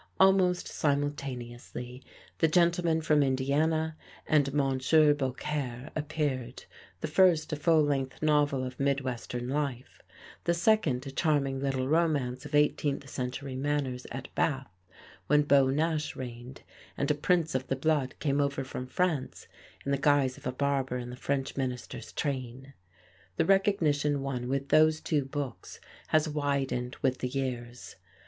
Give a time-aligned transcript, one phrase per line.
[0.19, 2.01] Almost simultaneously
[2.39, 6.63] "The Gentleman from Indiana" and "Monsieur Beaucaire" appeared,
[7.01, 10.01] the first a full length novel of mid western life,
[10.45, 14.71] the second a charming little romance of eighteenth century manners at Bath
[15.27, 16.63] when Beau Nash reigned
[16.97, 19.47] and a Prince of the Blood came over from France
[19.85, 22.73] in the guise of a barber in the French Minister's train.
[23.37, 27.97] The recognition won with those two books has widened with the years.